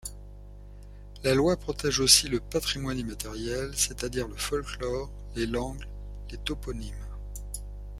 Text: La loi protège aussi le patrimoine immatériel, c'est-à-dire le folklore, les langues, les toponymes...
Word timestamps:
La 1.23 1.35
loi 1.35 1.55
protège 1.57 1.99
aussi 1.99 2.27
le 2.27 2.39
patrimoine 2.39 2.97
immatériel, 2.97 3.71
c'est-à-dire 3.75 4.27
le 4.27 4.35
folklore, 4.35 5.11
les 5.35 5.45
langues, 5.45 5.87
les 6.31 6.39
toponymes... 6.39 7.05